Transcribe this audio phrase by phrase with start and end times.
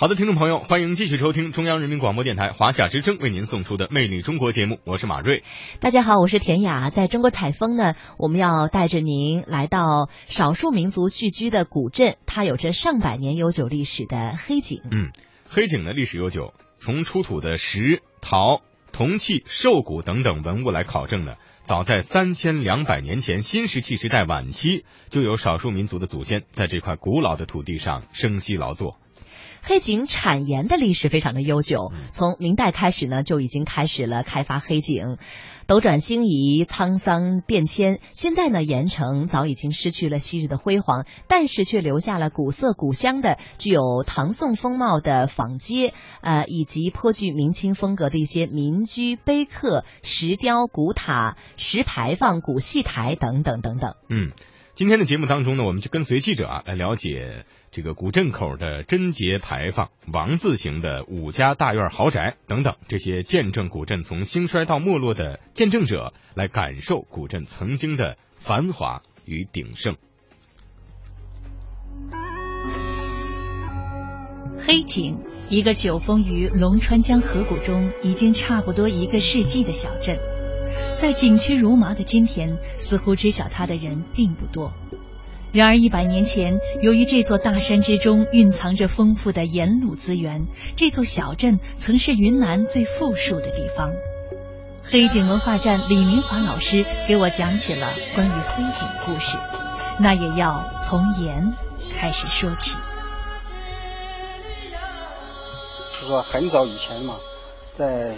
[0.00, 5.42] 好的，听众朋友，欢迎继续收听中央人民广播电台华夏之声为您送出的《魅力中国》节目，我是马瑞。
[5.80, 6.88] 大家好，我是田雅。
[6.90, 14.82] 在中国采风呢，我们要带着您来到少数民族聚居的古镇，它有着上百年悠久历史的黑井。
[14.88, 15.10] 嗯，
[15.48, 18.62] 黑井的历史悠久，从出土的石、陶、
[18.92, 21.34] 铜器、兽骨等等文物来考证呢，
[21.64, 28.96] 早在三千两百年前新石器时代晚期，就有少数民族的祖先在这块古老的土地上生息劳作。
[29.62, 35.18] 黑井产盐的历史非常的悠久，从明代开始呢就已经开始了开发黑井。
[35.66, 53.94] 斗转星移，沧桑变迁，现在呢盐城早已经失去了昔日的辉煌，但是却留下了古色古香的、具有唐宋风貌的坊街，呃，以及颇具明清风格的一些民居、碑刻、石雕、古塔、石牌坊、古戏台等等等等。
[54.08, 54.30] 嗯，
[54.78, 57.44] 今天的节目当中呢，我们就跟随记者啊来了解。
[57.72, 69.96] 这个古镇口的贞节牌坊、王字形的五家大院豪宅等等，这些见证古镇从兴衰到没落的见证者，来感受古镇曾经的繁华与鼎盛。
[74.64, 75.18] 黑井，
[75.50, 80.16] 一个久封于龙川江河谷中已经差不多一个世纪的小镇，
[81.00, 84.72] 在景区如麻的今天，似乎知晓它的人并不多。
[85.50, 93.92] 然而，一百年前，由于这座大山之中蕴藏着丰富的盐卤资源，这座小镇曾是云南最富庶的地方。
[94.90, 99.38] 黑井文化站李明华老师给我讲起了关于黑井的故事，
[100.00, 101.52] 那也要从盐
[101.98, 102.76] 开始说起。
[106.00, 107.16] 就说很早以前嘛，
[107.76, 108.14] 在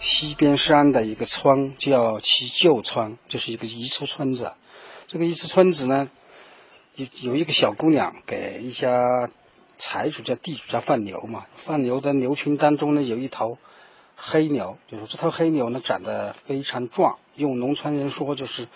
[0.00, 4.52] 西边山的一个村叫其旧村，就是一个彝族村子。
[5.06, 6.08] 这个彝族村子呢。
[6.94, 9.30] 有有一个小姑娘给一家
[9.76, 13.56] 财主家地主家放牛嘛，放牛的牛群当中呢有一头
[14.16, 18.66] 黑牛，就是这头黑牛呢长得非常壮，用农村人说就是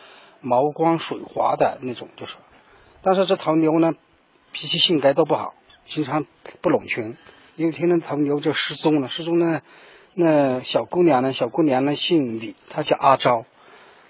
[0.40, 2.36] 毛光水滑的那种，就是。
[3.02, 3.94] 但是这头牛呢
[4.52, 6.24] 脾气性格都不好，经常
[6.60, 7.16] 不拢群。
[7.56, 9.62] 有一天呢，头牛就失踪了，失踪呢，
[10.14, 13.44] 那小姑娘呢，小姑娘呢姓李，她叫阿昭。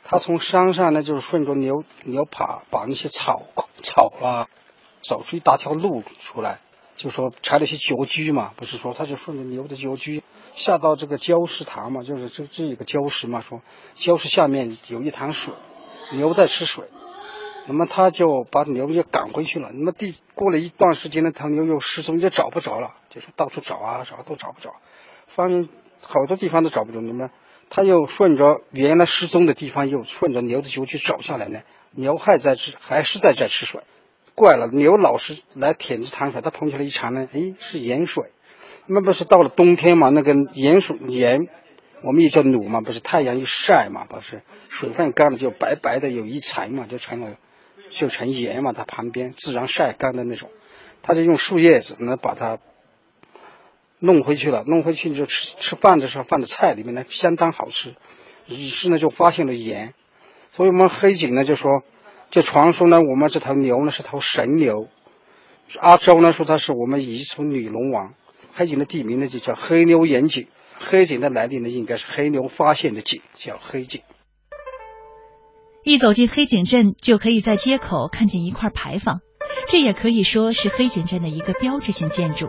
[0.05, 3.43] 她从山上呢，就是顺着牛牛爬，把那些草
[3.83, 4.49] 草啊，
[5.01, 6.59] 找出一大条路出来，
[6.97, 10.25] 就说拆了些脚居嘛，不是说她就顺着牛的脚居
[10.57, 13.63] 下到这个礁石塘嘛，就是这这一个礁石嘛，说
[13.95, 15.55] 礁石下面有一潭水，
[16.13, 16.87] 牛在吃水，
[17.69, 19.71] 那么他就把牛又赶回去了。
[19.73, 24.75] 那么第过了一段时间呢，他牛又失踪，就找不着了，就是到处找啊，找都找不着，
[25.29, 25.69] 反正
[26.03, 27.31] 好多地方都找不着，你们。
[27.75, 31.61] 他又顺着原来失踪的地方，又顺着牛的脚去找下来呢。
[31.93, 33.81] 牛还在吃，还是在这吃水。
[34.35, 38.25] 怪了，牛老是来舔着潭水，他捧起来一尝呢，哎，是盐水。
[38.85, 40.11] 那不是到了冬天嘛？
[40.11, 41.49] 那个盐水盐，
[42.03, 47.39] 我们也叫卤嘛，不是太阳一晒嘛，不是水分干了就白白的有一层嘛，就成了
[47.89, 48.75] 就成盐嘛。
[48.75, 50.51] 它旁边自然晒干的那种，
[51.01, 52.59] 他就用树叶子能把它。
[54.05, 57.95] 弄回去了，弄回去就吃吃饭的时候放在菜里面呢，相当好吃。
[58.49, 59.95] 于是呢就发现了盐，
[60.51, 61.85] 所以我们黑井呢就说，
[62.29, 64.89] 就传说呢我们这头牛呢是头神牛。
[65.79, 68.15] 阿周呢说他是我们彝族女龙王。
[68.53, 70.49] 黑井的地名呢就叫黑牛岩井，
[70.79, 74.03] 黑井的来历呢应该是黑牛发现的井，叫黑井。
[75.85, 79.21] 一走进黑井镇，就可以在街口看见一块牌坊，
[79.69, 82.49] 这也可以说是黑井镇的一个标志性建筑。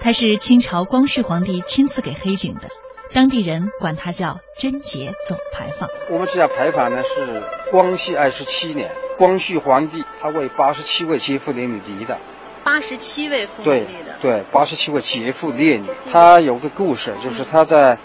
[0.00, 2.68] 它是清朝光绪皇帝亲自给黑井的，
[3.12, 5.88] 当地人管它叫贞节总牌坊。
[6.10, 7.42] 我们这家牌坊呢是
[7.72, 12.18] 光绪二十七年，光绪皇帝他为八十七位杰妇烈女立的。
[12.62, 14.14] 八十七位妇女立的。
[14.20, 15.88] 对，八十七位杰妇烈女。
[16.12, 17.98] 他有个故事，就是他在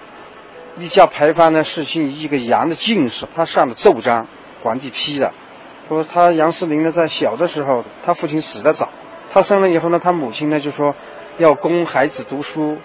[0.77, 4.27] 一家牌坊呢是姓一个杨的进士，他上的奏章，
[4.63, 5.33] 皇帝批的，
[5.87, 8.89] 说他杨思林呢在小的时候，他父亲死的早，
[9.31, 10.95] 他生了以后呢，他母亲呢就说。
[11.37, 12.77] 要供孩子读书，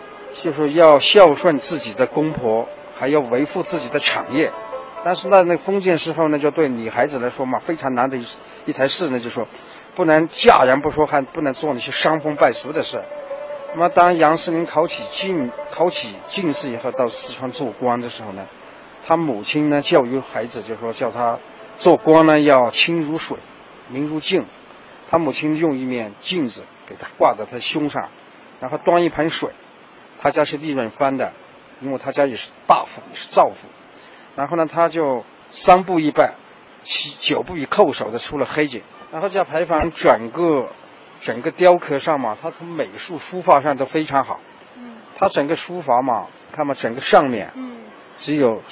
[0.42, 4.52] 就是要孝顺自己的公婆，还要维护自己的产业。
[5.04, 8.26] 但是呢，那封建时候呢，就对女孩子来说嘛，非常难的一
[8.64, 9.46] 一台事呢，就说
[9.94, 13.00] 不能嫁人不说，还不能做那些伤风败俗的事。
[13.74, 18.46] 那么，当杨世民考起进考起进士以后，到四川做官的时候呢，
[19.06, 21.38] 他母亲呢教育孩子，就说叫他
[21.78, 23.38] 做官呢要清如水，
[23.88, 24.44] 明如镜。
[25.08, 28.08] 他母亲用一面镜子给他挂在他胸上。
[28.60, 29.50] 然后端一盆水，
[30.20, 31.32] 他家是利润翻的，
[31.80, 33.68] 因为他家也是大富，也是造富。
[34.34, 36.34] 然后呢，他就三步一拜，
[36.82, 38.82] 七九步一叩首的出了黑井。
[39.12, 40.68] 然后这牌坊整个
[41.20, 44.40] 整个雕刻上嘛，它从美术书法上都非常好。
[44.76, 47.78] 嗯它整个书法嘛，看嘛，整个上面嗯
[48.18, 48.62] 只有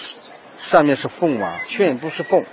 [0.59, 2.45] 上面是凤嘛，全部是凤，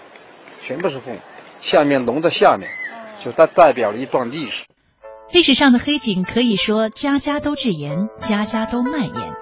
[0.61, 1.17] 全部是凤，
[1.59, 2.69] 下面龙的下面，
[3.19, 4.65] 就代代表了一段历史。
[5.33, 9.33] 历史上的黑井可以说家家都制盐，家家都卖盐。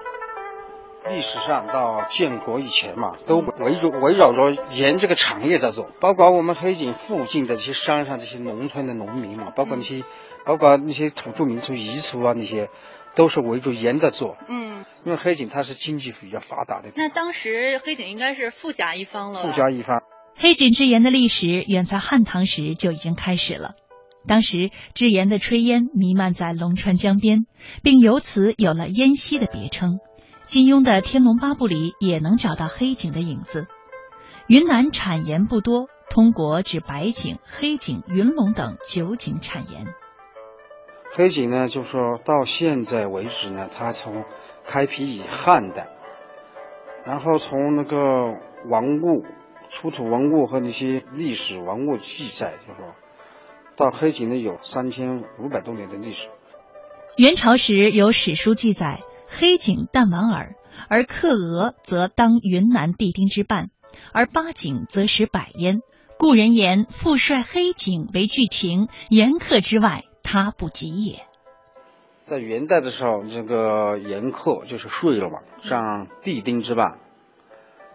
[1.08, 10.04] 历史上到建国以前嘛，都围绕围绕着盐这个产业在做，包括我们黑井附近的这些山上这些农村的农民嘛，包括那些，
[10.44, 12.68] 包括那些土著民族彝族啊那些，
[13.16, 14.36] 都是围着盐在做。
[14.48, 20.02] 嗯，因为黑井它是经济比较发达的那当时黑井应该是富甲一方了富甲一方。
[20.38, 23.74] 黑井制盐的历史远在汉唐时就已经开始了。
[24.26, 27.46] 当时制盐的炊烟弥漫在龙川江边，
[27.82, 29.98] 并由此有了烟溪的别称。
[30.44, 33.66] 金庸的《天龙八部》里也能找到黑井的影子。
[34.46, 39.86] 云南产盐不多，通国指白井、黑井、云龙等九井产盐。
[41.14, 44.24] 黑井呢，就说到现在为止呢，它从
[44.64, 45.88] 开辟以汉代，
[47.04, 47.98] 然后从那个
[48.68, 49.24] 文物、
[49.68, 52.94] 出土文物和那些历史文物记载，就说
[53.80, 56.28] 到黑井呢有三千五百多年的历史。
[57.16, 60.54] 元朝时有史书记载，黑井淡婉尔，
[60.90, 63.70] 而克俄则当云南地丁之半，
[64.12, 65.80] 而八井则使百焉。
[66.18, 71.22] 故人言：“父帅黑井为巨情，严克之外，他不及也。”
[72.28, 76.98] 在元代的时候，这个严克就是税了嘛，占地丁之半。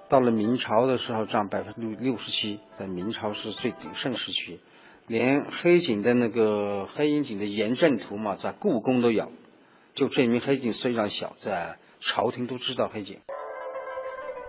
[0.10, 4.60] 到了明朝的时候，占百分之六十七，在明朝是最鼎盛时期。
[5.07, 9.31] 连黑井的那个黑鹰井的盐阵图嘛，在故宫都有，
[9.94, 13.19] 就证明黑井虽然小，在朝廷都知道黑井。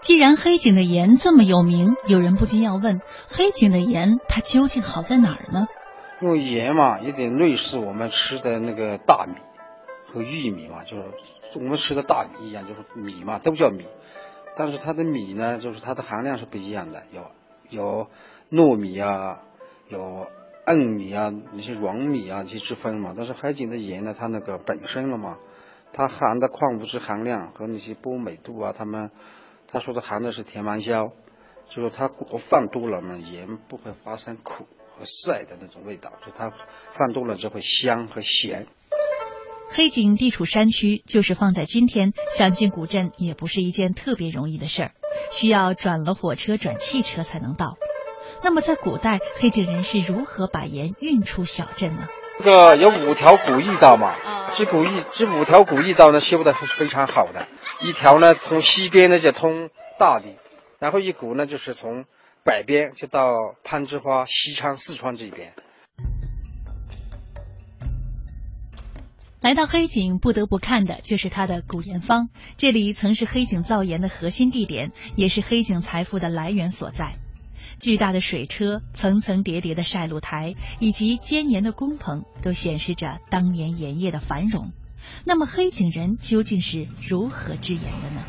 [0.03, 5.67] 既然黑井的盐这么有名，有人不禁要问：黑井的盐它究竟好在哪儿呢？
[6.23, 9.35] 因为盐嘛，有点类似我们吃的那个大米
[10.07, 11.05] 和玉米嘛，就是
[11.57, 13.85] 我们吃的大米一样，就是米嘛，都叫米。
[14.57, 17.31] 但是它的米呢，就是它的含量是不一样的，有
[17.69, 18.09] 有
[18.51, 19.43] 糯米啊，
[19.89, 20.27] 有
[20.73, 23.15] 硬米啊，那些软米啊，这些之分嘛。
[23.17, 25.39] 但是黑井的盐呢，它那个本身了嘛，
[25.93, 29.11] 它含的矿物质含量和那些波美度啊，他们
[29.69, 31.13] 他说的含的是甜芒硝，
[31.71, 34.67] 就是它果放多了嘛，盐不会发生苦
[34.97, 36.53] 和涩的那种味道，就它
[36.91, 38.67] 放多了就会香和咸。
[39.69, 44.93] 黑井地处山区，就是放在今天，想进古镇也不是一件特别容易的事儿，
[45.33, 47.77] 需要转了火车、转汽车才能到。
[48.43, 52.09] 那么在古代，黑井人是如何把盐运出小镇呢？
[52.39, 57.49] 这个有五条古驿道嘛，啊这古驿这五条古驿道呢修的是非常好的，
[57.83, 60.37] 一条呢从西边呢就通大理，
[60.79, 62.05] 然后一股呢就是从
[62.45, 63.33] 北边就到
[63.65, 65.55] 攀枝花、西昌、四川这边。
[69.41, 72.29] 来到黑井，不得不看的就是它的古盐坊。
[72.57, 77.17] 这里曾是黑井造盐的核心地点，也是黑井财富的来源所在。
[77.79, 84.73] 巨大的水车、层层叠叠的晒露台以及尖盐的工棚，都显示着当年盐业的繁荣。
[85.25, 88.23] 那么，黑井人究竟是如何制盐的呢？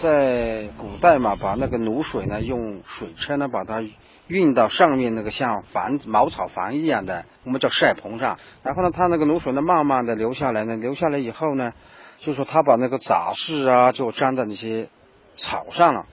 [0.00, 3.82] 在古代嘛，把那个卤水呢，用水车呢把它
[4.26, 8.38] 运到上面那个像房茅草房一样的，我们叫晒棚上。
[8.62, 11.72] 然后呢，它那个卤水呢，慢慢的流下来呢，流下来以后呢，
[12.20, 14.88] 就说它把那个杂质啊，就粘在那些
[15.36, 16.06] 草上了。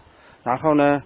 [0.43, 1.01] 然后呢，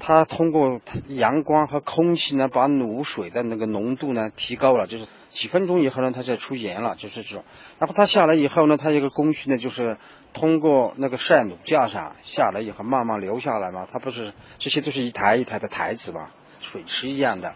[0.00, 7.44] 它通过阳光和空气呢，把卤水的那个浓度呢提高了，就是几分钟以后呢，它就出盐了，就是这种。
[7.78, 9.96] 然后它下来以后呢，它有个工序呢，就是
[10.32, 13.86] 通过那个晒卤架上下来以后，慢慢流下来嘛。
[13.90, 17.54] 它不是这些都是一台一台的台子嘛，水池一样的，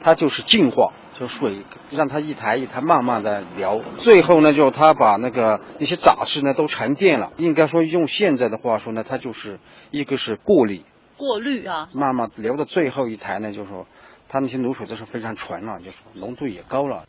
[0.00, 1.58] 它就是净化，就水
[1.90, 3.82] 让它一台一台慢慢的流。
[3.98, 7.32] 最后呢，就它把那个那些杂质呢都沉淀了。
[7.36, 9.60] 应该说用现在的话说呢，它就是
[9.90, 10.82] 一个是过滤，
[11.16, 13.86] 过滤啊，慢慢留的最后一台呢，就是说
[14.28, 17.04] 它那些卤水都是非常纯了，就是浓度也高了。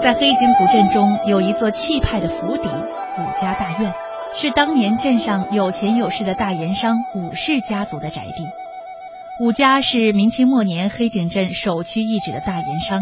[0.00, 3.94] 在黑井古镇中有一座气派的府邸武家大院，
[4.34, 8.46] 是当年镇上有钱有势的大盐商武氏家族的宅地。
[9.42, 13.00] 武家是明清末年黑井镇首屈一指的大盐商，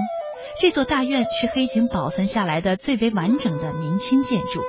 [0.59, 4.63] 这座大院是黑井保存下来的最为完整的明清建筑。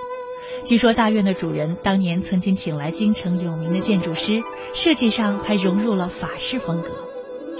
[0.66, 6.90] 据说大院的主人当年曾经请来京城有名的建筑师，设计上还融入了法式风格。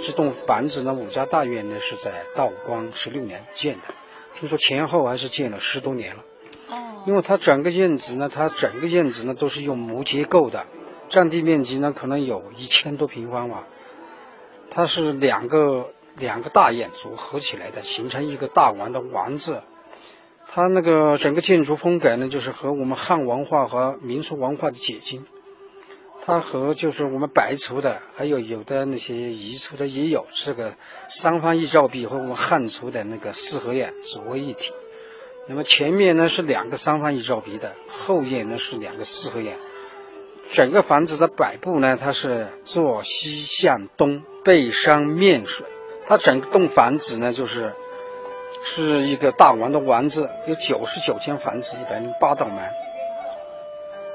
[0.04, 3.94] 这栋房子呢，武家大院呢是在道光十六年建的，
[4.34, 6.22] 听说前后还是建了十多年了。
[6.68, 10.66] 哦因为它整个院子呢，它整个院子呢都是用木结构的，
[11.08, 13.64] 占地面积呢可能有一千多平方吧。
[14.74, 19.62] 它是两个两个大院组合起来的，形成一个大王的王字。
[20.48, 25.24] 它那个整个建筑风格呢，就是和我们汉文化和民俗文化的结晶。
[26.24, 30.74] 它和就是我们白族的，还有有的那些彝族的也有这个
[31.08, 34.72] 三方一照壁和我们汉族的那个四合院组为一体。
[35.48, 39.56] 那么前面呢是两个三方一照壁的，后院呢是两个四合院。
[40.52, 45.64] 整个房子的摆布呢，它是坐西向东，背山面水。
[46.06, 47.72] 它整栋房子呢，就是
[48.62, 52.56] 是一个大王的王字，有九十九间房子，一百零八道门。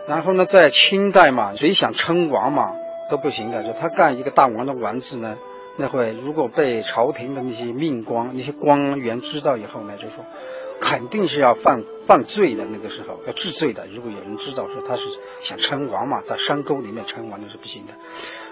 [0.07, 2.75] 然后呢，在清代嘛，谁想称王嘛
[3.09, 5.37] 都不行的，就他干一个大王的王字呢，
[5.79, 10.23] 那会如果被朝廷的那些命官、那些官员知道以后呢，就说
[10.79, 13.87] 肯定是要犯犯罪的，那个时候要治罪的。
[13.87, 15.03] 如果有人知道说他是
[15.41, 17.93] 想称王嘛，在山沟里面称王那是不行的。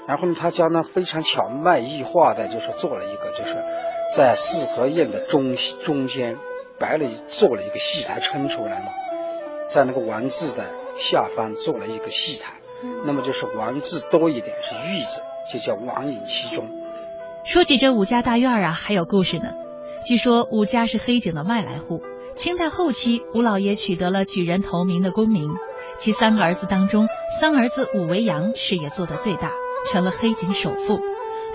[0.08, 3.56] 然后呢，他家呢非常巧妙异化的，就是做了一个，就是
[4.16, 6.38] 在四合院的中中间
[6.80, 8.88] 摆了做了一个戏台撑出来嘛，
[9.72, 10.66] 在那个王字的。
[10.98, 12.54] 下方做了一个戏台，
[13.06, 15.20] 那么就是王字多一点是玉字，
[15.52, 16.70] 就叫王隐其中。
[17.44, 19.52] 说起这武家大院啊，还有故事呢。
[20.08, 22.02] 据说武家是黑井的外来户，
[22.36, 25.56] 清代后期吴老爷取得了举人头名的功名，
[25.98, 27.08] 其三个儿子当中，
[27.40, 29.52] 三儿子武维扬事业做得最大，
[29.90, 31.00] 成了黑井首富。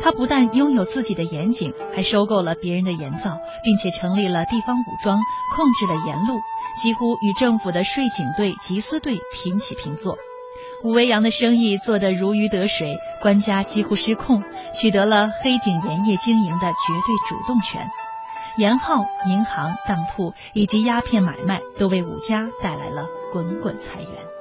[0.03, 5.19] 他不但拥有自己的盐井，还收购了别人的盐灶，并且成立了地方武装，
[5.55, 6.41] 控制了盐路。
[6.81, 10.17] 几乎与政府的税警队、缉私队平起平坐，
[10.83, 17.91] 武维扬的生意做得如鱼得水，官家几乎失控，取得了黑井盐业经营的绝对主动权。
[18.57, 24.40] 盐号、银行、当铺以及鸦片买卖，都为武家带来了滚滚财源。